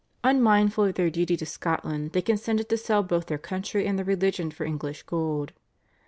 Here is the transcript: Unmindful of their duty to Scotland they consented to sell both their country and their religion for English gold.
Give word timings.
Unmindful 0.23 0.85
of 0.85 0.95
their 0.95 1.11
duty 1.11 1.37
to 1.37 1.45
Scotland 1.45 2.11
they 2.13 2.23
consented 2.23 2.69
to 2.69 2.75
sell 2.75 3.03
both 3.03 3.27
their 3.27 3.37
country 3.37 3.85
and 3.85 3.99
their 3.99 4.03
religion 4.05 4.49
for 4.49 4.65
English 4.65 5.03
gold. 5.03 5.53